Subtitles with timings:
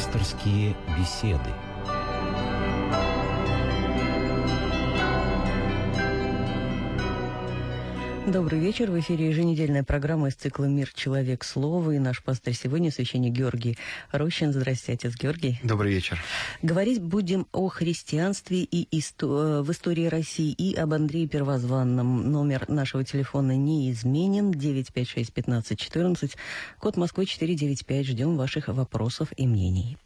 [0.00, 1.50] Пасторские беседы.
[8.32, 8.92] Добрый вечер.
[8.92, 10.92] В эфире еженедельная программа из цикла «Мир.
[10.94, 11.42] Человек.
[11.42, 11.96] Слово».
[11.96, 13.76] И наш пастор сегодня священник Георгий
[14.12, 14.52] Рощин.
[14.52, 15.58] Здравствуйте, отец Георгий.
[15.64, 16.22] Добрый вечер.
[16.62, 19.64] Говорить будем о христианстве и исто...
[19.64, 22.30] в истории России и об Андрее Первозванном.
[22.30, 24.52] Номер нашего телефона не изменен.
[24.52, 26.36] 956-1514.
[26.78, 28.06] Код Москвы 495.
[28.06, 29.98] Ждем ваших вопросов и мнений.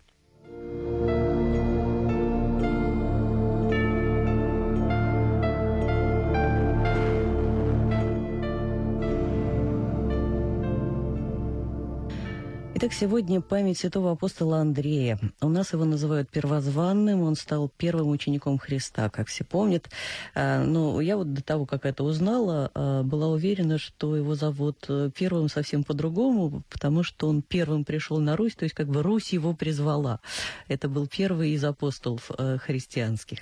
[12.85, 15.19] Итак, сегодня память святого апостола Андрея.
[15.41, 19.89] У нас его называют первозванным, он стал первым учеником Христа, как все помнят.
[20.35, 24.85] А, но я вот до того, как это узнала, а, была уверена, что его зовут
[24.89, 29.03] э, первым совсем по-другому, потому что он первым пришел на Русь, то есть как бы
[29.03, 30.21] Русь его призвала.
[30.69, 33.39] Это был первый из апостолов э, христианских.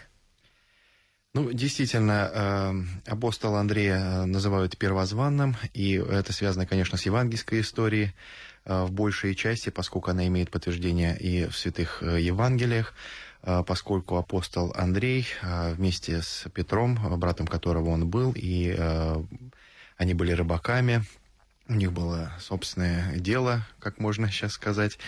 [1.35, 8.13] Ну, действительно, э, апостола Андрея называют первозванным, и это связано, конечно, с евангельской историей.
[8.65, 12.95] Э, в большей части, поскольку она имеет подтверждение и в святых э, Евангелиях,
[13.43, 18.77] э, поскольку апостол Андрей вместе с Петром, братом которого он был, и
[19.97, 21.05] они были рыбаками,
[21.69, 24.99] у них было собственное дело, как можно сейчас сказать.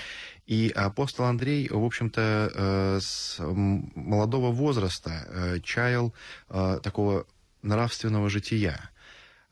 [0.46, 6.14] И апостол Андрей, в общем-то, с молодого возраста чаял
[6.48, 7.26] такого
[7.62, 8.90] нравственного жития.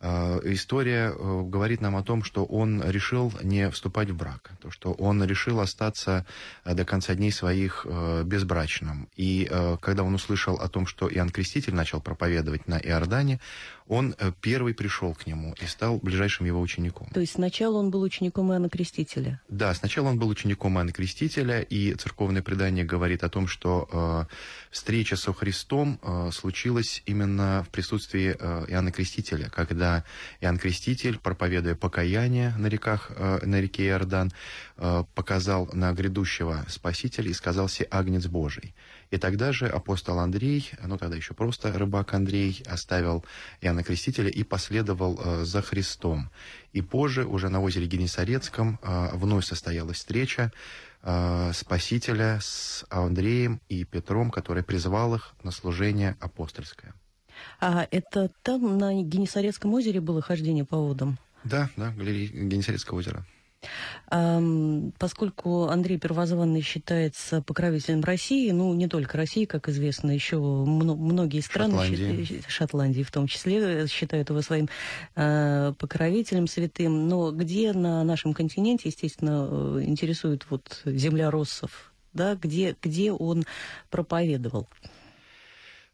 [0.03, 4.71] Э, история э, говорит нам о том, что он решил не вступать в брак, то,
[4.71, 6.27] что он решил остаться
[6.65, 7.87] э, до конца дней своих
[8.25, 9.09] безбрачным.
[9.17, 9.51] И
[9.81, 13.41] когда он услышал о том, что Иоанн Креститель начал проповедовать на Иордане,
[13.87, 17.09] он первый пришел к нему и стал ближайшим его учеником.
[17.13, 19.41] То есть сначала он был учеником Иоанна Крестителя?
[19.49, 24.27] Да, сначала он был учеником Иоанна Крестителя, и церковное предание говорит о том, что
[24.71, 26.01] встреча со Христом
[26.33, 29.92] случилась именно в присутствии Иоанна Крестителя, когда
[30.41, 34.33] Иоанн Креститель, проповедуя покаяние на, реках, э, на реке Иордан,
[34.77, 38.75] э, показал на грядущего Спасителя и сказал «Се агнец Божий».
[39.11, 43.25] И тогда же апостол Андрей, ну тогда еще просто рыбак Андрей, оставил
[43.61, 46.31] Иоанна Крестителя и последовал э, за Христом.
[46.73, 48.79] И позже, уже на озере Генесарецком,
[49.13, 50.51] вновь состоялась встреча
[51.53, 56.95] Спасителя с Андреем и Петром, который призвал их на служение апостольское.
[57.61, 61.19] А это там, на Генесарецком озере было хождение по водам?
[61.45, 63.25] Да, да, галерея Генесарецкого озера.
[64.99, 71.79] Поскольку Андрей Первозванный считается покровителем России, ну, не только России, как известно, еще многие страны,
[71.79, 74.69] Шотландии, Шотландии в том числе, считают его своим
[75.15, 82.35] э, покровителем святым, но где на нашем континенте, естественно, э, интересует вот земля Россов, да,
[82.35, 83.45] где, где он
[83.91, 84.69] проповедовал?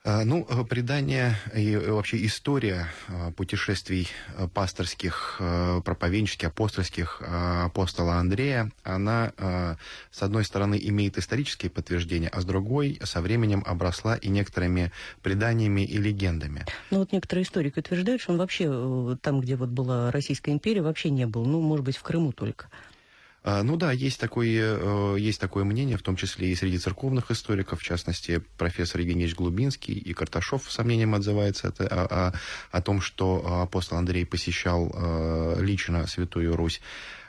[0.09, 4.09] А, ну, э, предание и вообще история э, путешествий
[4.39, 5.39] э, пасторских,
[5.85, 9.33] проповеднических, апостольских апостола Андрея, она,
[10.11, 14.93] с одной стороны, имеет исторические подтверждения, а с другой, со временем обросла и некоторыми
[15.23, 16.65] преданиями и легендами.
[16.91, 21.11] Ну, вот некоторые историки утверждают, что он вообще там, где вот была Российская империя, вообще
[21.11, 21.45] не был.
[21.45, 22.69] Ну, может быть, в Крыму только.
[23.49, 27.31] А, ну да, есть такое, э, есть такое мнение, в том числе и среди церковных
[27.31, 32.33] историков, в частности, профессор Евгеньевич Глубинский и Карташов с сомнением отзывается о, о,
[32.71, 36.83] о том, что апостол Андрей посещал э, лично Святую Русь.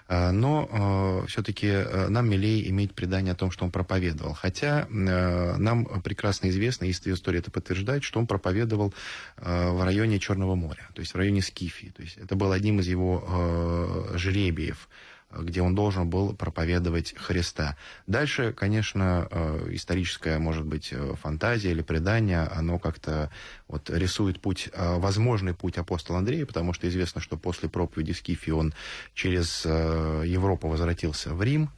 [0.09, 4.33] А, но э, все-таки нам милее иметь предание о том, что он проповедовал.
[4.33, 8.93] Хотя нам прекрасно известно, и история это подтверждает, что он проповедовал
[9.37, 11.93] в районе Черного моря, то есть в районе Скифии.
[11.95, 14.89] То есть это был одним из его жребиев
[15.31, 17.77] где он должен был проповедовать Христа.
[18.07, 23.31] Дальше, конечно, э, историческая, может быть, э, фантазия или предание, оно как-то
[23.67, 28.49] вот рисует путь, э, возможный путь апостола Андрея, потому что известно, что после проповеди Скифи
[28.51, 28.73] он
[29.13, 31.69] через Европу возвратился в Рим,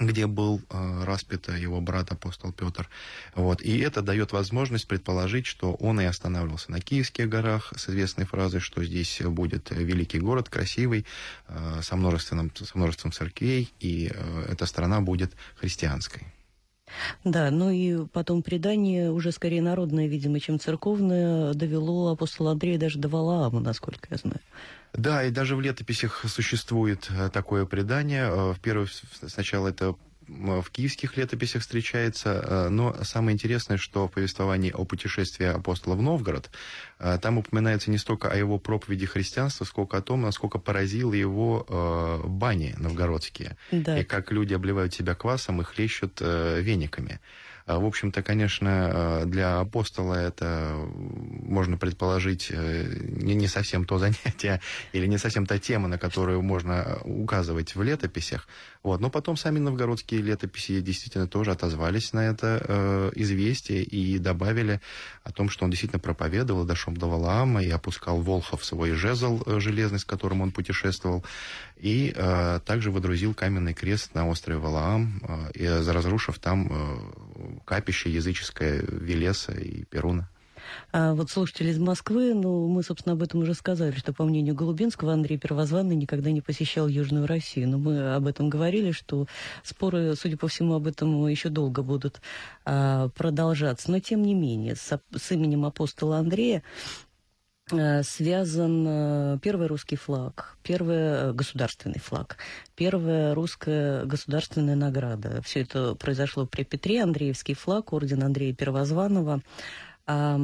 [0.00, 2.88] где был э, распят его брат апостол Петр.
[3.34, 3.60] Вот.
[3.60, 8.60] И это дает возможность предположить, что он и останавливался на Киевских горах с известной фразой,
[8.60, 11.04] что здесь будет великий город, красивый,
[11.48, 16.22] э, со, множественным, со множеством церквей, и э, эта страна будет христианской.
[17.24, 22.98] Да, ну и потом предание, уже скорее народное, видимо, чем церковное, довело апостола Андрея даже
[22.98, 24.40] до Валаама, насколько я знаю.
[24.92, 28.24] Да, и даже в летописях существует э, такое предание.
[28.24, 28.88] Э, в первый,
[29.28, 29.94] сначала это
[30.30, 36.50] в киевских летописях встречается, но самое интересное, что в повествовании о путешествии апостола в Новгород,
[37.20, 42.74] там упоминается не столько о его проповеди христианства, сколько о том, насколько поразило его бани
[42.78, 43.98] новгородские, да.
[43.98, 47.20] и как люди обливают себя квасом и хлещут вениками.
[47.66, 54.60] А, в общем-то, конечно, а, для апостола это, можно предположить, э, не, совсем то занятие
[54.92, 58.46] или не совсем та тема, на которую можно указывать в летописях.
[58.82, 59.00] Вот.
[59.00, 64.80] Но потом сами новгородские летописи действительно тоже отозвались на это э, известие и добавили
[65.22, 69.60] о том, что он действительно проповедовал, дошел до Валаама и опускал Волхов свой жезл э,
[69.60, 71.24] железный, с которым он путешествовал,
[71.76, 75.20] и э, также водрузил каменный крест на острове Валаам,
[75.54, 76.98] э, разрушив там э,
[77.64, 80.28] капище языческое Велеса и Перуна.
[80.92, 84.54] А вот слушатели из Москвы, ну, мы, собственно, об этом уже сказали, что, по мнению
[84.54, 87.68] Голубинского, Андрей Первозванный никогда не посещал Южную Россию.
[87.68, 89.26] Но мы об этом говорили, что
[89.62, 92.20] споры, судя по всему, об этом еще долго будут
[92.64, 93.90] а, продолжаться.
[93.90, 96.62] Но, тем не менее, с, с именем апостола Андрея
[98.02, 102.36] связан а, первый русский флаг, первый государственный флаг,
[102.76, 105.40] первая русская государственная награда.
[105.42, 109.40] Все это произошло при Петре, Андреевский флаг, орден Андрея Первозванного.
[110.12, 110.36] А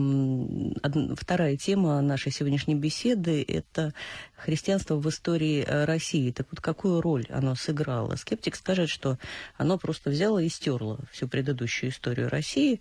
[1.17, 3.95] вторая тема нашей сегодняшней беседы– это
[4.37, 6.31] христианство в истории э, России.
[6.31, 8.15] Так вот, какую роль оно сыграло?
[8.15, 9.19] Скептик скажет, что
[9.57, 12.81] оно просто взяло и стерло всю предыдущую историю России,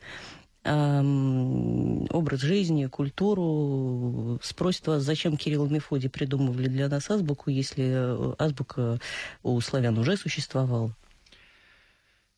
[0.65, 4.39] образ жизни, культуру.
[4.41, 9.00] Спросит вас, зачем Кирилл и Мефодий придумывали для нас азбуку, если э, азбука
[9.44, 10.91] у славян уже существовала?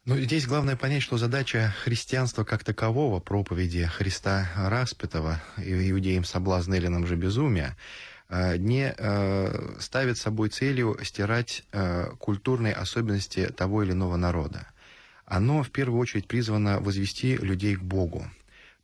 [0.03, 7.07] Ну, здесь главное понять, что задача христианства как такового, проповеди Христа распятого, иудеям соблазн Эллином
[7.07, 7.77] же безумия,
[8.27, 11.63] э, не э, ставит собой целью стирать
[12.19, 14.67] культурные особенности того или иного народа.
[15.27, 18.25] Оно в первую очередь призвано возвести людей к Богу,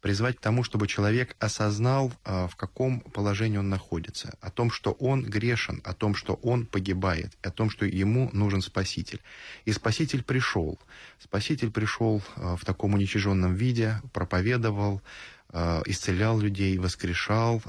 [0.01, 4.91] призвать к тому, чтобы человек осознал, а, в каком положении он находится, о том, что
[4.91, 9.21] он грешен, о том, что он погибает, о том, что ему нужен Спаситель.
[9.63, 10.77] И Спаситель пришел.
[11.17, 15.01] Спаситель пришел а, в таком уничиженном виде, проповедовал,
[15.47, 17.63] а, исцелял людей, воскрешал,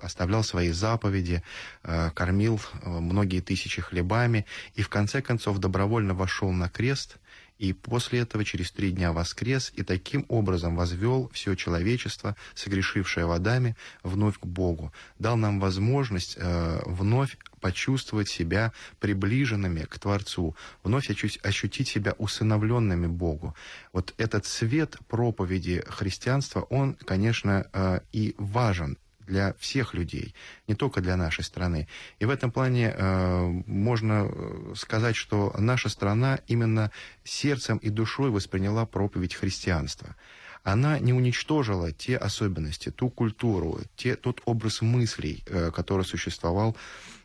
[0.00, 1.42] оставлял свои заповеди,
[1.82, 4.46] кормил многие тысячи хлебами
[4.76, 7.18] и в конце концов добровольно вошел на крест–
[7.58, 13.76] и после этого через три дня воскрес, и таким образом возвел все человечество, согрешившее водами,
[14.02, 14.92] вновь к Богу.
[15.18, 23.54] Дал нам возможность э, вновь почувствовать себя приближенными к Творцу, вновь ощутить себя усыновленными Богу.
[23.92, 28.96] Вот этот свет проповеди христианства, он, конечно, э, и важен
[29.28, 30.34] для всех людей,
[30.66, 31.86] не только для нашей страны.
[32.18, 36.90] И в этом плане э, можно э, сказать, что наша страна именно
[37.24, 40.16] сердцем и душой восприняла проповедь христианства
[40.64, 46.76] она не уничтожила те особенности, ту культуру, те, тот образ мыслей, э, который существовал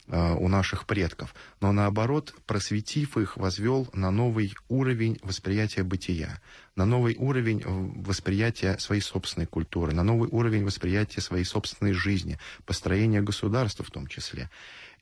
[0.07, 6.41] Э, у наших предков, но наоборот, просветив их, возвел на новый уровень восприятия бытия,
[6.75, 13.21] на новый уровень восприятия своей собственной культуры, на новый уровень восприятия своей собственной жизни, построения
[13.21, 14.49] государства в том числе.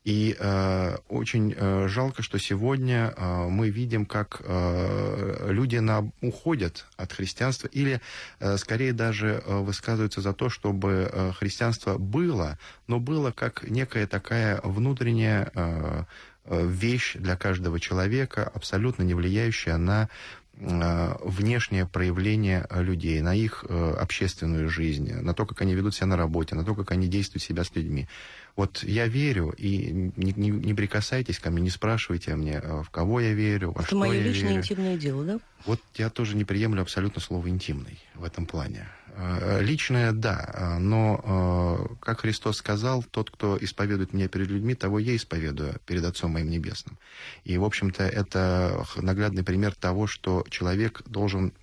[0.03, 6.88] И э, очень э, жалко, что сегодня э, мы видим, как э, люди на, уходят
[6.98, 8.01] от христианства или,
[8.39, 12.57] э, скорее, даже э, высказываются за то, чтобы э, христианство было,
[12.88, 16.03] но было как некая такая внутренняя э,
[16.46, 20.10] э вещь для каждого человека, абсолютно не влияющая на
[20.55, 26.08] э, внешнее проявление людей, на их э, общественную жизнь, на то, как они ведут себя
[26.08, 28.08] на работе, на то, как они действуют себя с людьми.
[28.62, 32.91] Вот я верю, и не, не, не прикасайтесь ко мне, не спрашивайте мне, э, в
[32.91, 34.62] кого я верю, во Это что мое я личное верю.
[34.62, 35.39] интимное дело, да?
[35.65, 38.88] Вот я тоже не приемлю абсолютно слово «интимный» в этом плане.
[39.15, 45.00] Э, личное– да, э, но, как Христос сказал, тот, кто исповедует меня перед людьми, того
[45.00, 47.00] я исповедую перед Отцом моим Небесным.
[47.44, 51.61] И, в общем-то, это наглядный пример того, что человек должен Э,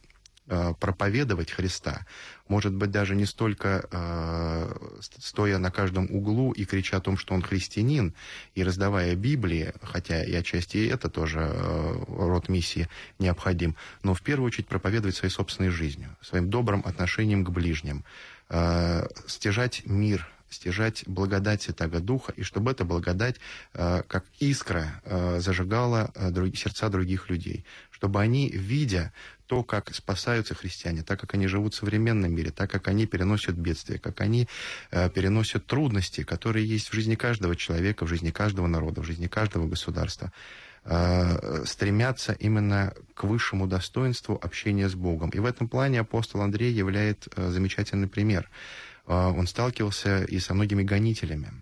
[0.80, 2.06] проповедовать Христа,
[2.48, 4.74] может быть, даже не столько э,
[5.18, 8.14] стоя на каждом углу и крича о том, что он христианин,
[8.54, 12.88] и раздавая Библии, хотя и отчасти это тоже э, род миссии
[13.18, 18.04] необходим, но в первую очередь проповедовать своей собственной жизнью, своим добрым отношением к ближним,
[18.48, 23.36] э, стяжать мир, стяжать благодать Святого Духа, и чтобы эта благодать,
[23.74, 29.12] э, как искра, э, зажигала э, друг, сердца других людей, чтобы они, видя
[29.48, 33.56] то, как спасаются христиане, так как они живут в современном мире, так как они переносят
[33.56, 34.46] бедствия, как они
[34.90, 39.26] э, переносят трудности, которые есть в жизни каждого человека, в жизни каждого народа, в жизни
[39.26, 40.32] каждого государства,
[41.64, 45.28] стремятся именно к высшему достоинству общения с Богом.
[45.30, 48.48] И в этом плане апостол Андрей является замечательный пример.
[49.04, 51.52] Он сталкивался и со многими гонителями.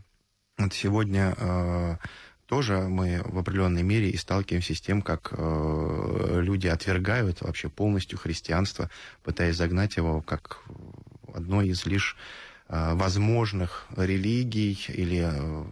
[0.58, 1.98] Вот сегодня
[2.46, 8.18] тоже мы в определенной мере и сталкиваемся с тем, как э, люди отвергают вообще полностью
[8.18, 8.90] христианство,
[9.22, 10.62] пытаясь загнать его как
[11.34, 12.16] одно из лишь
[12.68, 15.64] э, возможных религий или э,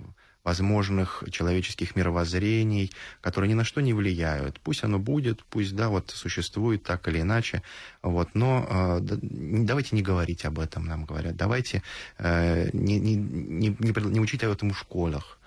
[0.45, 4.61] возможных человеческих мировоззрений, которые ни на что не влияют.
[4.61, 7.63] Пусть оно будет, пусть, да, вот существует так или иначе,
[8.03, 11.83] вот, но э, давайте не говорить об этом, нам говорят, давайте
[12.19, 15.39] э, не, не, не, не, не учить об этом в школах,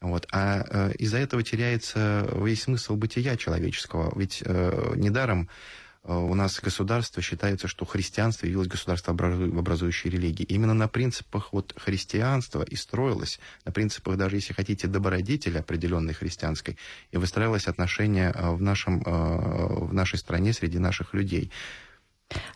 [0.00, 0.26] вот.
[0.32, 4.12] А э, из-за этого теряется весь смысл бытия человеческого.
[4.18, 5.50] Ведь э, недаром
[6.04, 10.46] э, у нас государство считается, что христианство явилось государствообразующей религией.
[10.48, 16.78] Именно на принципах вот христианства и строилось, на принципах даже, если хотите, добродетели определенной христианской,
[17.10, 21.50] и выстраивалось отношение в, нашем, в нашей стране среди наших людей.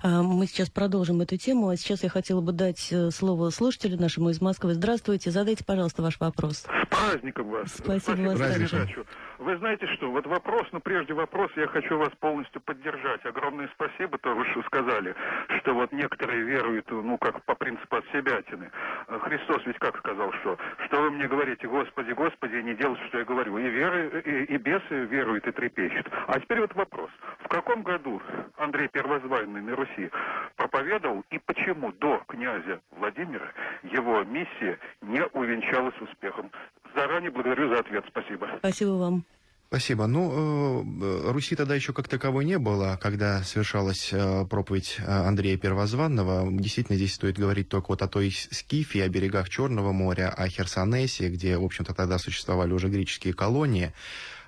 [0.02, 1.68] А, мы сейчас продолжим эту тему.
[1.68, 4.74] А сейчас я хотела бы дать э, слово слушателю нашему из Москвы.
[4.74, 5.30] Здравствуйте.
[5.30, 6.58] Задайте, пожалуйста, ваш вопрос.
[6.58, 7.72] С праздником вас.
[7.76, 9.04] Спасибо, Спасибо вас также.
[9.44, 13.26] Вы знаете что, вот вопрос, ну прежде вопрос, я хочу вас полностью поддержать.
[13.26, 15.14] Огромное спасибо, то вы что сказали,
[15.58, 18.70] что вот некоторые веруют, ну как по принципу от себятины.
[19.06, 23.26] Христос ведь как сказал, что, что вы мне говорите, Господи, Господи, не делайте, что я
[23.26, 23.58] говорю.
[23.58, 26.08] И веры, и, и бесы веруют и трепещут.
[26.26, 27.10] А теперь вот вопрос.
[27.40, 28.22] В каком году
[28.56, 30.10] Андрей Первозванный на Руси
[30.56, 36.50] проповедовал и почему до князя Владимира его миссия не увенчалась успехом?
[36.94, 38.04] Заранее благодарю за ответ.
[38.08, 38.48] Спасибо.
[38.58, 39.24] Спасибо вам.
[39.68, 40.06] Спасибо.
[40.06, 45.56] Ну, э, Руси тогда еще как таковой не было, когда совершалась э, проповедь э, Андрея
[45.56, 46.48] Первозванного.
[46.52, 51.28] Действительно, здесь стоит говорить только вот о той Скифе, о берегах Черного моря, о Херсонесе,
[51.28, 53.92] где, в общем-то, тогда существовали уже греческие колонии.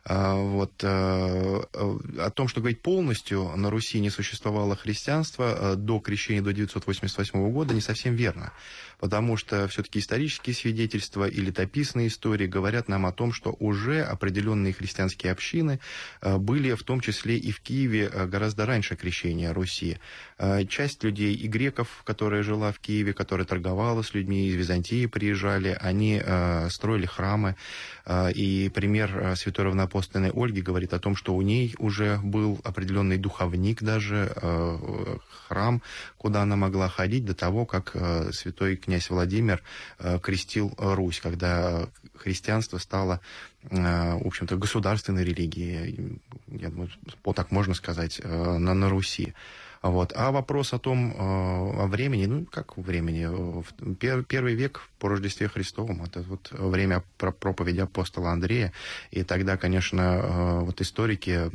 [0.08, 5.98] А, вот, э, о том, что говорить полностью на Руси не существовало христианство э, до
[5.98, 8.52] крещения до 988 года, не совсем верно.
[8.98, 14.72] Потому что все-таки исторические свидетельства и летописные истории говорят нам о том, что уже определенные
[14.72, 15.80] христианские общины
[16.22, 19.98] э, были в том числе и в Киеве гораздо раньше крещения Руси.
[20.68, 25.76] Часть людей и греков, которая жила в Киеве, которая торговала с людьми из Византии, приезжали,
[25.80, 26.22] они
[26.68, 27.56] строили храмы.
[28.34, 33.18] И пример святой равноапостольной апостольной Ольги говорит о том, что у ней уже был определенный
[33.18, 35.16] духовник даже, э,
[35.48, 35.82] храм,
[36.18, 39.62] куда она могла ходить до того, как э, святой князь Владимир
[39.99, 43.21] э, крестил Русь, когда христианство стало,
[43.62, 46.88] в общем-то, государственной религией, я думаю,
[47.35, 49.35] так можно сказать, на, на Руси.
[49.83, 50.12] Вот.
[50.16, 53.28] А вопрос о том, э, о времени, ну, как времени,
[54.25, 58.72] первый век по Рождестве Христовом, это вот время проповеди апостола Андрея,
[59.12, 61.48] и тогда, конечно, э, вот историки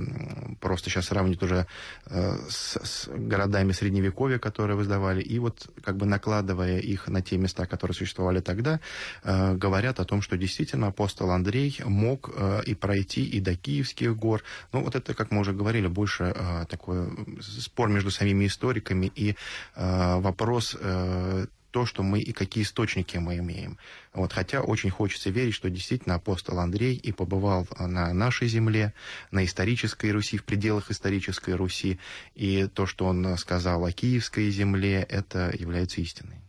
[0.62, 1.67] просто сейчас сравнивают уже
[2.05, 7.36] э, с, с городами Средневековья, которые выздавали, и вот как бы накладывая их на те
[7.38, 8.79] места, которые существовали тогда,
[9.24, 12.29] говорят о том, что действительно апостол Андрей мог
[12.65, 16.34] и пройти и до Киевских гор, ну, вот это, как мы уже говорили, больше
[16.70, 17.10] такой
[17.41, 19.36] спор между самими историками, и
[19.75, 23.78] э, вопрос э, то, что мы и какие источники мы имеем.
[24.13, 28.94] Вот, хотя очень хочется верить, что действительно апостол Андрей и побывал на нашей земле,
[29.32, 32.00] на исторической Руси, в пределах исторической Руси,
[32.36, 36.42] и то, что он сказал о киевской земле, это является истиной.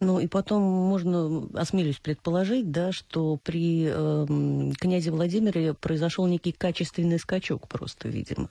[0.00, 7.18] Ну и потом можно, осмелюсь предположить, да, что при э, князе Владимире произошел некий качественный
[7.18, 8.48] скачок просто, видимо.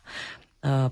[0.64, 0.90] А,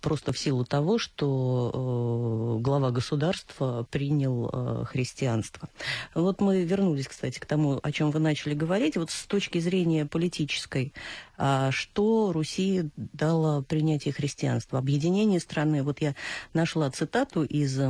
[0.00, 5.68] просто в силу того, что э, глава государства принял э, христианство.
[6.14, 8.96] Вот мы вернулись, кстати, к тому, о чем вы начали говорить.
[8.96, 10.92] Вот с точки зрения политической,
[11.38, 14.80] а что Руси дало принятие христианства?
[14.80, 15.84] Объединение страны.
[15.84, 16.16] Вот я
[16.52, 17.80] нашла цитату из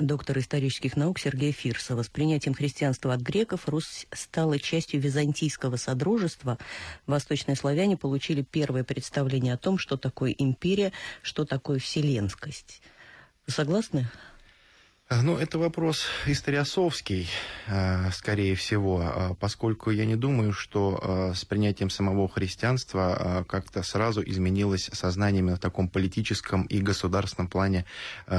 [0.00, 2.02] доктор исторических наук Сергея Фирсова.
[2.02, 6.58] С принятием христианства от греков Русь стала частью византийского содружества.
[7.06, 12.82] Восточные славяне получили первое представление о том, что такое империя, что такое вселенскость.
[13.46, 14.08] Согласны?
[15.12, 17.28] А, ну, это вопрос историосовский,
[17.68, 24.22] а, скорее всего, а, поскольку я не думаю, что с принятием самого христианства как-то сразу
[24.22, 27.84] изменилось сознание именно в таком политическом и государственном плане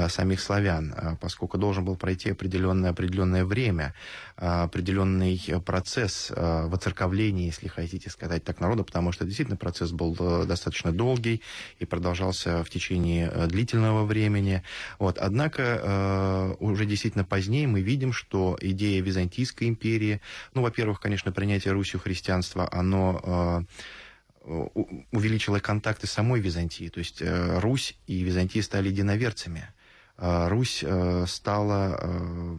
[0.08, 3.94] самих славян, поскольку должен был пройти определенное, определенное время,
[4.36, 10.92] определенный процесс воцерковления, если хотите сказать так, народа, потому что действительно процесс был э, достаточно
[10.92, 11.40] долгий
[11.78, 14.62] и продолжался в течение э, длительного времени.
[14.98, 15.18] Вот.
[15.18, 20.20] Однако уже действительно позднее мы видим, что идея Византийской империи,
[20.54, 23.66] ну, во-первых, конечно, принятие Русью христианства, оно
[24.42, 26.88] увеличила контакты самой Византии.
[26.88, 29.68] То есть Русь и Византия стали единоверцами.
[30.18, 30.84] Русь
[31.26, 32.58] стала,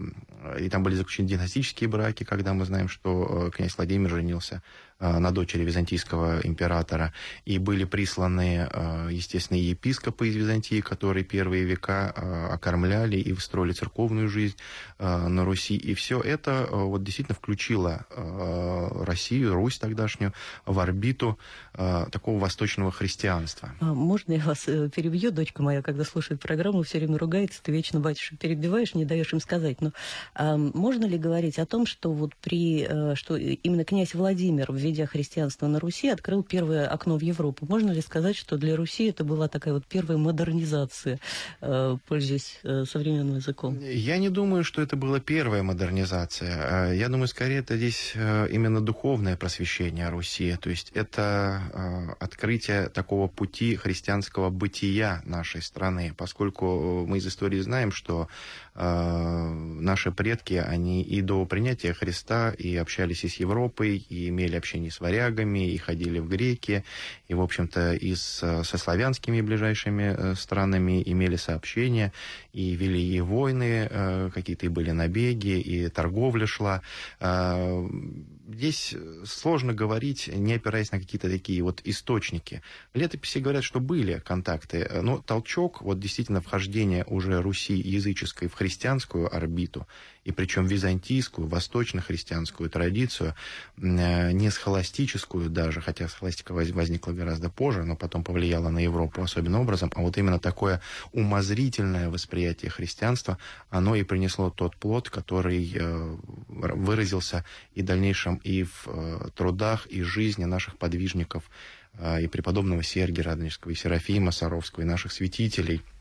[0.60, 4.64] и там были заключены династические браки, когда мы знаем, что князь Владимир женился
[4.95, 11.66] Э, на дочери византийского императора, и были присланы, э, естественно, епископы из Византии, которые первые
[11.66, 14.56] века э, окормляли и строили церковную жизнь
[14.98, 15.76] на Руси.
[15.76, 18.06] И все это вот действительно включило
[19.06, 20.34] Россию, Русь тогдашнюю,
[20.66, 21.38] в орбиту
[21.74, 23.74] такого восточного христианства.
[23.82, 25.32] А можно я вас перебью?
[25.32, 29.42] Дочка моя, когда слушает программу, все время ругается, ты вечно батюшек перебиваешь, не даешь им
[29.42, 29.80] сказать.
[29.82, 29.92] Но
[30.38, 35.68] можно ли говорить о том, что вот при, что именно князь Владимир в введя христианство
[35.68, 37.66] на Руси, открыл первое окно в Европу.
[37.68, 41.20] Можно ли сказать, что для Руси это была такая вот первая модернизация,
[41.62, 43.80] э, пользуясь э, современным языком?
[43.80, 46.92] Я не думаю, что это была первая модернизация.
[46.92, 50.56] Э, я думаю, скорее это здесь именно духовное просвещение Руси.
[50.62, 57.92] То есть это открытие такого пути христианского бытия нашей страны, поскольку мы из истории знаем,
[57.92, 58.28] что
[58.76, 64.75] наши предки, они и до принятия Христа и общались и с Европой, и имели общение
[64.76, 66.84] общении с варягами, и ходили в греки,
[67.30, 72.12] и, в общем-то, и с, со славянскими ближайшими э, странами имели сообщения,
[72.54, 76.82] и вели и войны, э, какие-то и были набеги, и торговля шла.
[78.48, 82.62] Здесь сложно говорить, не опираясь на какие-то такие вот источники.
[82.94, 89.34] Летописи говорят, что были контакты, но толчок, вот действительно вхождение уже Руси языческой в христианскую
[89.36, 89.88] орбиту,
[90.26, 93.36] и причем византийскую, восточно-христианскую традицию,
[93.78, 99.62] э, не схоластическую даже, хотя схоластика возникла гораздо позже, но потом повлияла на Европу особенным
[99.62, 100.82] образом, а вот именно такое
[101.14, 103.38] умозрительное восприятие христианства,
[103.70, 106.18] оно и принесло тот плод, который э,
[106.48, 111.44] выразился и в дальнейшем и в э, трудах, и жизни наших подвижников,
[112.20, 115.82] и преподобного Сергия Радонежского, и Серафима Саровского, и наших святителей–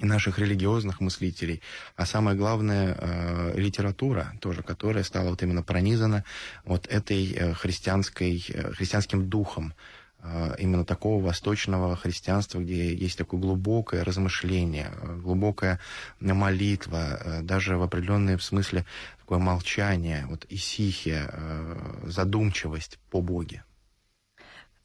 [0.00, 1.60] наших религиозных мыслителей,
[1.96, 6.24] а самое главное э, литература тоже, которая стала вот именно пронизана
[6.64, 9.74] вот этой э, христианской, э, христианским духом
[10.22, 14.90] э, именно такого восточного христианства, где есть такое глубокое размышление,
[15.22, 15.78] глубокая
[16.20, 18.84] молитва, э, даже в определенном смысле
[19.20, 23.62] такое молчание, вот исихия, э, задумчивость по Боге.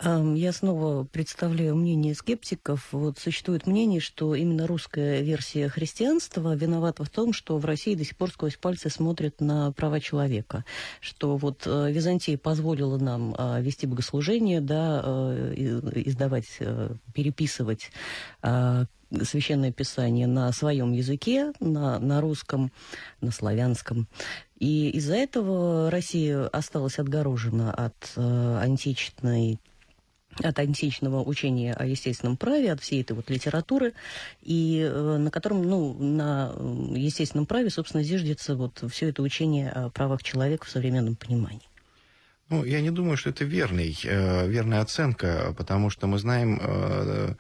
[0.04, 2.90] Я снова представляю мнение скептиков.
[2.92, 8.04] Вот существует мнение, что именно русская версия христианства виновата в том, что в России до
[8.04, 10.66] сих пор сквозь пальцы смотрят на права человека.
[11.00, 16.60] Что вот э, Византия позволила нам э, вести богослужение, да, э, издавать,
[17.14, 17.92] переписывать
[19.24, 22.72] священное писание на своем языке, на, на русском,
[23.22, 24.08] на славянском.
[24.60, 29.60] И из-за этого Россия осталась отгорожена от э, античной
[30.44, 33.94] от античного учения о естественном праве, от всей этой вот литературы,
[34.42, 36.54] и э, на котором, ну, на
[36.96, 41.68] естественном праве, собственно, зиждется вот все это учение о правах человека в современном понимании.
[42.50, 47.34] Ну, я не думаю, что это верный, э, верная оценка, потому что мы знаем э,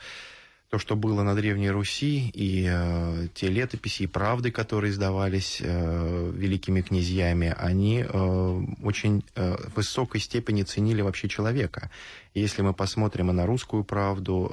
[0.69, 6.31] то, что было на Древней Руси, и э, те летописи и правды, которые издавались э,
[6.33, 11.91] великими князьями, они э, очень э, высокой степени ценили вообще человека.
[12.33, 14.51] Если мы посмотрим и на русскую правду,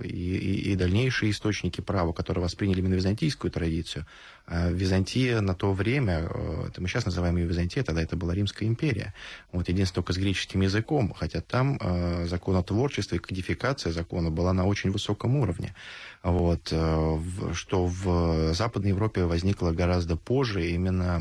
[0.00, 4.06] э, и, и, и дальнейшие источники права, которые восприняли именно византийскую традицию,
[4.50, 8.68] Византия на то время, э, это мы сейчас называем ее Византия, тогда это была Римская
[8.68, 9.12] империя.
[9.52, 14.66] Вот единственное только с греческим языком, хотя там э, законотворчество и кодификация закона была на
[14.66, 15.74] очень высоком уровне.
[16.22, 17.18] Вот, э,
[17.52, 21.20] что в Западной Европе возникло гораздо позже именно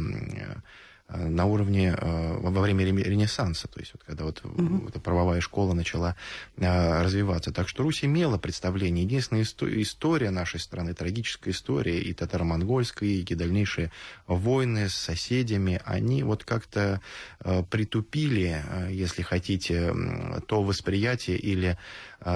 [1.09, 4.43] на уровне э, во время Ренессанса, то есть вот когда вот
[4.89, 6.15] эта правовая школа начала
[6.57, 7.53] э, развиваться.
[7.53, 9.05] Так что Русь имела представление.
[9.05, 13.91] Единственная история нашей страны, трагическая история, и татаро-монгольская, и дальнейшие
[14.27, 17.01] войны с соседями, они вот как-то
[17.69, 19.93] притупили, если хотите,
[20.47, 21.77] то восприятие или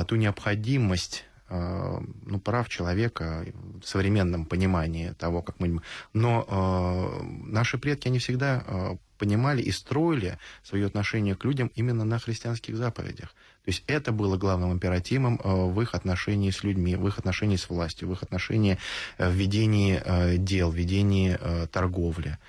[0.08, 3.46] ту необходимость Э, ну, прав человека
[3.82, 5.82] в современном понимании того, как мы...
[6.14, 12.04] Но э, наши предки, они всегда э, понимали и строили свое отношение к людям именно
[12.06, 13.36] на христианских заповедях.
[13.64, 17.58] То есть это было главным императивом э, в их отношении с людьми, в их отношении
[17.58, 18.80] с властью, в их отношении
[19.20, 21.38] э, в ведении э, дел, в ведении
[21.72, 22.40] торговли.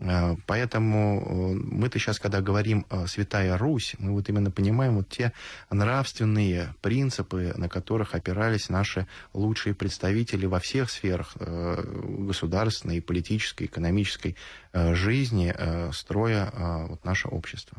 [0.00, 5.32] Э, поэтому э, мы-то сейчас, когда говорим «Святая Русь», мы вот именно понимаем вот те
[5.70, 11.82] нравственные принципы, на которых опирались наши лучшие представители во всех сферах э,
[12.26, 14.36] государственной, политической, экономической
[14.72, 15.54] жизни,
[15.92, 16.52] строя
[16.88, 17.78] вот наше общество.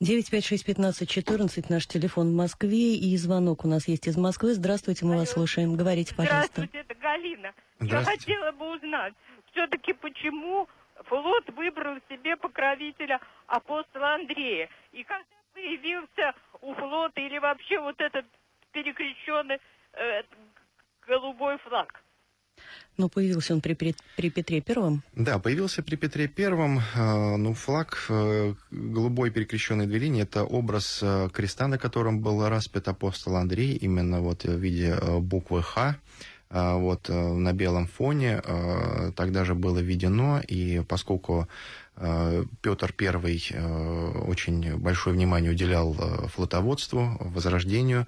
[0.00, 4.54] 956-1514, наш телефон в Москве, и звонок у нас есть из Москвы.
[4.54, 5.76] Здравствуйте, мы вас слушаем.
[5.76, 6.52] Говорите, пожалуйста.
[6.54, 7.52] Здравствуйте, это Галина.
[7.80, 9.12] Я хотела бы узнать,
[9.52, 10.68] все-таки почему
[11.04, 14.68] флот выбрал себе покровителя апостола Андрея.
[14.92, 18.26] И когда появился у флота или вообще вот этот
[18.72, 19.58] перекрещенный
[19.94, 20.22] э,
[21.06, 22.02] голубой флаг?
[22.96, 25.02] Но появился он при, при, при Петре Первом?
[25.14, 26.78] Да, появился при Петре Первом.
[26.78, 32.48] Э, ну, флаг э, голубой перекрещенной две линии– это образ э, креста, на котором был
[32.48, 35.96] распят апостол Андрей, именно вот в виде буквы «Х».
[36.50, 38.40] Вот на белом фоне
[39.16, 41.46] тогда же было введено, и поскольку
[41.94, 43.40] Петр I
[44.26, 45.92] очень большое внимание уделял
[46.28, 48.06] флотоводству, возрождению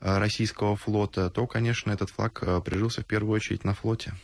[0.00, 4.14] российского флота, то, конечно, этот флаг прижился в первую очередь на флоте.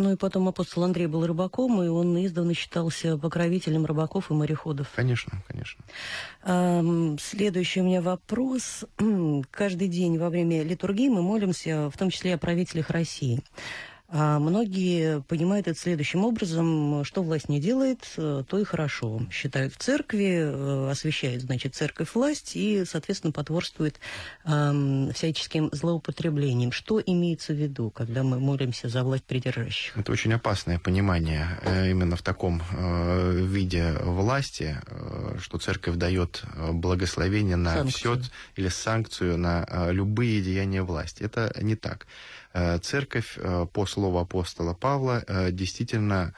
[0.00, 4.88] Ну и потом апостол Андрей был рыбаком, и он издавна считался покровителем рыбаков и мореходов.
[4.94, 5.84] Конечно, конечно.
[7.20, 8.86] Следующий у меня вопрос.
[9.50, 13.42] Каждый день во время литургии мы молимся, в том числе о правителях России.
[14.12, 19.22] А многие понимают это следующим образом, что власть не делает, э, то и хорошо.
[19.30, 24.00] Считают в церкви, э, освещает, значит, церковь власть и, соответственно, потворствует
[24.44, 26.72] э, всяческим злоупотреблением.
[26.72, 29.96] Что имеется в виду, когда мы молимся за власть придержащих?
[29.96, 34.76] Это очень опасное понимание э, именно в таком виде власти,
[35.40, 36.42] что церковь дает
[36.72, 38.20] благословение на санкцию.
[38.20, 41.22] все или санкцию на любые деяния власти.
[41.22, 42.06] Это не так.
[42.52, 46.34] Э, церковь, э, по слову апостола Павла, э, действительно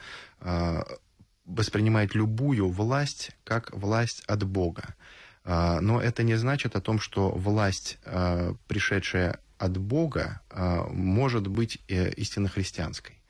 [1.45, 4.95] воспринимает любую власть как власть от Бога.
[5.45, 7.97] Но это не значит о том, что власть,
[8.67, 10.41] пришедшая от Бога,
[10.91, 13.21] может быть истинно христианской.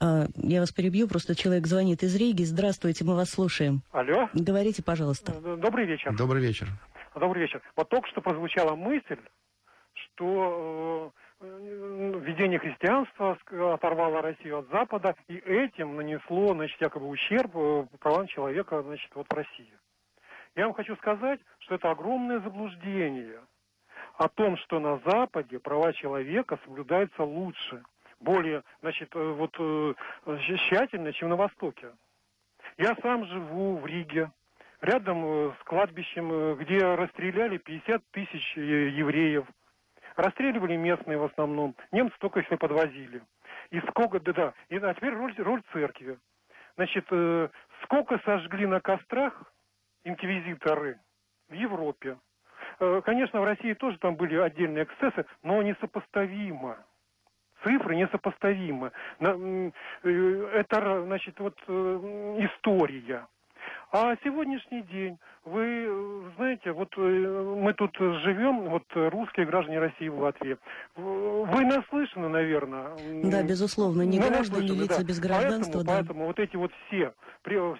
[0.00, 2.44] Я вас перебью, просто человек звонит из Риги.
[2.44, 3.82] Здравствуйте, мы вас слушаем.
[3.92, 4.30] Алло.
[4.32, 5.32] Говорите, пожалуйста.
[5.32, 6.16] Добрый вечер.
[6.16, 6.68] Добрый вечер.
[7.14, 7.60] Добрый вечер.
[7.76, 9.20] Вот только что прозвучала мысль,
[9.92, 13.38] что введение христианства
[13.72, 19.26] оторвало Россию от Запада, и этим нанесло, значит, якобы ущерб э, правам человека, значит, вот
[19.28, 19.72] в России.
[20.56, 23.40] Я вам хочу сказать, что это огромное заблуждение
[24.16, 27.84] о том, что на Западе права человека соблюдаются лучше,
[28.20, 29.94] более, значит, э, вот э,
[30.66, 31.92] тщательно, чем на Востоке.
[32.76, 34.30] Я сам живу в Риге,
[34.80, 39.46] рядом с кладбищем, где расстреляли 50 тысяч евреев–
[40.18, 41.76] Расстреливали местные в основном.
[41.92, 43.22] Немцы только если подвозили.
[43.70, 44.52] И сколько, да-да.
[44.68, 46.18] И, а теперь роль, роль церкви.
[46.74, 47.48] Значит, э,
[47.84, 49.44] сколько сожгли на кострах
[50.02, 50.98] инквизиторы
[51.48, 52.18] в Европе.
[52.80, 56.78] Э, конечно, в России тоже там были отдельные эксцессы, но несопоставимо.
[57.62, 58.90] Цифры несопоставимы.
[59.20, 59.70] Э,
[60.02, 63.28] это, значит, вот э, история.
[63.90, 70.18] А сегодняшний день, вы знаете, вот э, мы тут живем, вот русские граждане России в
[70.18, 70.58] Латвии.
[70.94, 72.90] Вы наслышаны, наверное.
[73.24, 75.04] Да, безусловно, не ну, граждане, лица да.
[75.04, 75.78] без гражданства.
[75.78, 75.92] Поэтому, да.
[75.94, 77.14] поэтому вот эти вот все,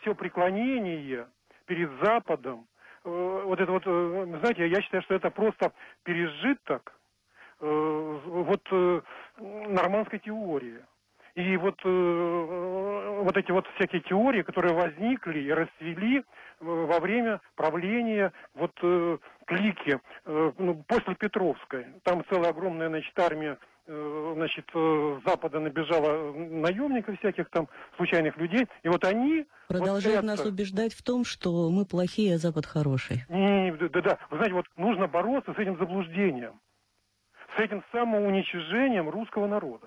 [0.01, 1.27] все преклонения
[1.67, 2.67] перед Западом,
[3.05, 5.73] э, вот это вот, э, знаете, я считаю, что это просто
[6.05, 6.95] пережиток
[7.61, 8.63] вот
[9.37, 10.79] нормандской теории.
[11.39, 16.23] И вот, э, вот эти вот всякие теории, которые возникли и расцвели э,
[16.59, 21.87] во время правления вот э, клики э, ну, после Петровской.
[22.03, 28.67] Там целая огромная, значит, армия э, значит, э, Запада набежала наемников всяких там, случайных людей,
[28.83, 29.47] и вот они...
[29.69, 30.43] Продолжают вот это...
[30.43, 33.25] нас убеждать в том, что мы плохие, а Запад хороший.
[33.29, 36.59] Да-да, вы знаете, вот нужно бороться с этим заблуждением,
[37.57, 39.87] с этим самоуничижением русского народа.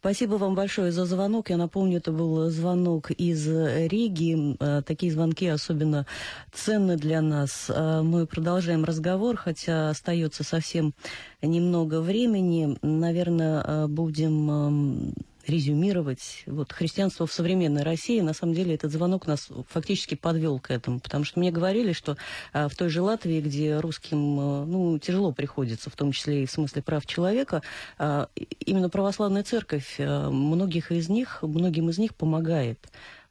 [0.00, 1.50] Спасибо вам большое за звонок.
[1.50, 4.56] Я напомню, это был звонок из Риги.
[4.58, 6.06] Э, такие звонки особенно
[6.54, 7.66] ценны для нас.
[7.68, 10.94] Э, мы продолжаем разговор, хотя остается совсем
[11.42, 12.78] немного времени.
[12.80, 15.12] Наверное, э, будем
[15.46, 20.70] резюмировать вот, христианство в современной России, на самом деле этот звонок нас фактически подвел к
[20.70, 22.16] этому, потому что мне говорили, что
[22.52, 26.46] а, в той же Латвии, где русским а, ну, тяжело приходится, в том числе и
[26.46, 27.62] в смысле прав человека,
[27.98, 28.28] а,
[28.60, 32.78] именно православная церковь а, многих из них, многим из них помогает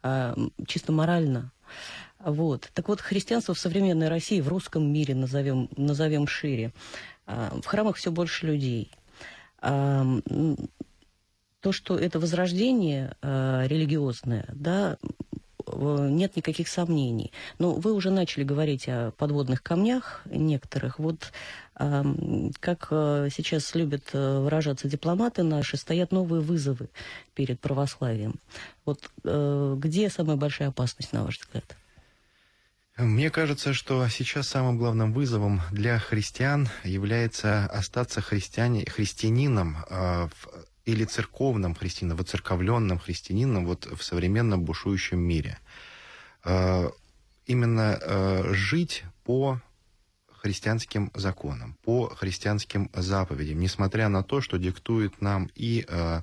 [0.01, 0.35] а,
[0.67, 1.51] чисто морально.
[2.19, 2.69] Вот.
[2.73, 6.73] Так вот, христианство в современной России, в русском мире, назовем, назовем шире,
[7.25, 8.91] а, в храмах все больше людей
[11.61, 14.97] то, что это возрождение э, религиозное, да,
[15.75, 17.31] нет никаких сомнений.
[17.59, 20.99] Но вы уже начали говорить о подводных камнях некоторых.
[20.99, 21.31] Вот
[21.79, 22.03] э,
[22.59, 26.89] как сейчас любят э, выражаться дипломаты наши, стоят новые вызовы
[27.35, 28.35] перед православием.
[28.85, 31.75] Вот э, где самая большая опасность, на ваш взгляд?
[32.99, 40.47] Мне кажется, что сейчас самым главным вызовом для христиан является остаться христиане, христианином э, в,
[40.89, 45.60] или церковным христианином, воцерковленным христианином вот в современном бушующем мире.
[46.43, 46.89] Э,
[47.45, 49.60] именно э, жить по
[50.32, 56.21] христианским законам, по христианским заповедям, несмотря на то, что диктует нам и э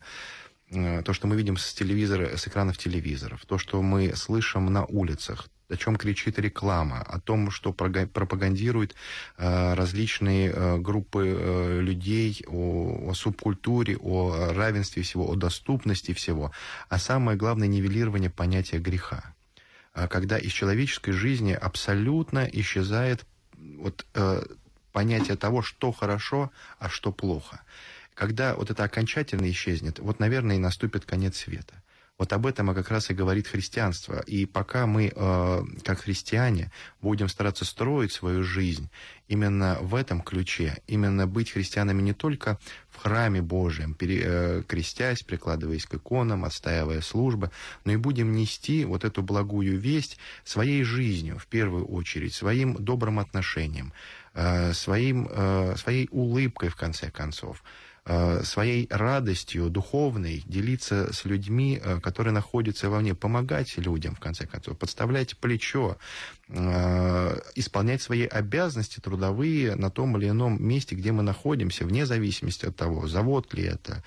[1.04, 5.48] то, что мы видим с телевизора, с экранов телевизоров, то, что мы слышим на улицах,
[5.68, 8.94] о чем кричит реклама, о том, что пропагандируют
[9.36, 16.52] э, различные э, группы э, людей, о, о субкультуре, о равенстве всего, о доступности всего,
[16.88, 19.34] а самое главное нивелирование понятия греха.
[20.10, 23.24] Когда из человеческой жизни абсолютно исчезает
[23.56, 24.04] вот,
[24.92, 27.62] понятие того, что хорошо, а что плохо.
[28.16, 31.82] Когда вот это окончательно исчезнет, вот, наверное, и наступит конец света.
[32.18, 34.20] Вот об этом как раз и говорит христианство.
[34.20, 38.88] И пока мы, э, как христиане, будем стараться строить свою жизнь
[39.28, 45.84] именно в этом ключе, именно быть христианами не только в храме Божьем, э, крестясь, прикладываясь
[45.84, 47.50] к иконам, отстаивая службы,
[47.84, 53.18] но и будем нести вот эту благую весть своей жизнью, в первую очередь, своим добрым
[53.18, 53.92] отношением,
[54.32, 55.28] э, своим,
[55.76, 57.62] своей улыбкой, в конце концов.
[58.08, 64.46] Э, своей радостью духовной делиться с людьми, э, которые находятся вовне, помогать людям, в конце
[64.46, 65.96] концов, подставлять плечо,
[66.48, 72.66] э, исполнять свои обязанности трудовые на том или ином месте, где мы находимся, вне зависимости
[72.66, 74.04] от того, завод ли это,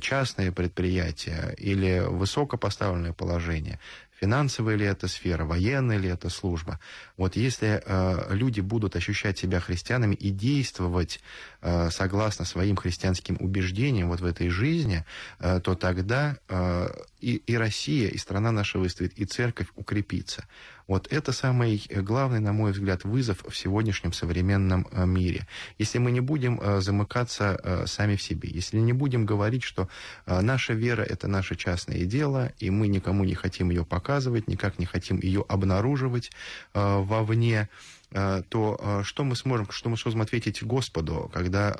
[0.00, 3.78] частное предприятие или высокопоставленное положение
[4.22, 6.78] финансовая ли это сфера, военная ли это служба.
[7.16, 11.20] Вот если э, люди будут ощущать себя христианами и действовать
[11.60, 15.04] э, согласно своим христианским убеждениям вот в этой жизни,
[15.40, 16.88] э, то тогда э,
[17.22, 20.44] и, и Россия, и страна наша выстоит, и церковь укрепится.
[20.88, 25.46] Вот это самый главный, на мой взгляд, вызов в сегодняшнем современном э, мире.
[25.78, 29.88] Если мы не будем э, замыкаться э, сами в себе, если не будем говорить, что
[30.26, 34.86] наша вера– это наше частное дело, и мы никому не хотим ее показывать, никак не
[34.86, 36.30] хотим ее обнаруживать
[36.74, 37.68] вовне,
[38.10, 41.72] то что мы сможем, что мы сможем ответить Господу, когда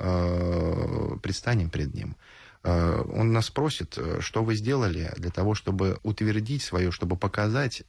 [1.21, 2.15] предстанем пред Ним?
[2.63, 7.83] Он нас просит, что вы сделали для того, чтобы утвердить свое, чтобы показать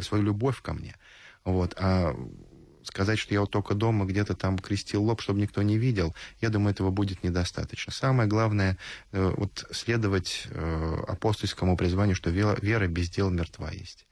[0.00, 0.96] свою любовь ко мне.
[1.44, 1.74] Вот.
[1.78, 2.16] А
[2.86, 6.48] сказать, что я вот только дома где-то там крестил лоб, чтобы никто не видел, я
[6.48, 7.92] думаю, этого будет недостаточно.
[7.92, 8.78] Самое главное,
[9.12, 14.06] э, вот следовать э, апостольскому призванию, что вера без дел мертва есть.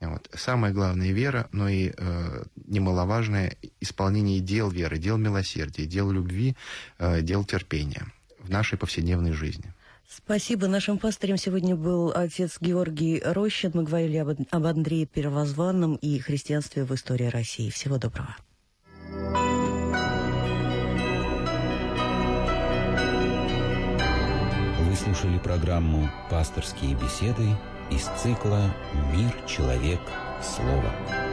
[0.00, 0.28] Вот.
[0.34, 6.56] Самое главное— вера, но и э, немаловажное исполнение дел веры, дел милосердия, дел любви,
[6.98, 8.06] э, дел терпения
[8.42, 9.72] в нашей повседневной жизни.
[10.08, 10.66] Спасибо.
[10.66, 13.70] Нашим пастырем сегодня был отец Георгий Рощин.
[13.74, 17.70] Мы говорили об, об Андрее Первозванном и христианстве в истории России.
[17.70, 18.36] Всего доброго.
[24.80, 27.48] Вы слушали программу «Пасторские беседы»
[27.90, 28.74] из цикла
[29.14, 30.00] «Мир, человек,
[30.42, 31.31] слово».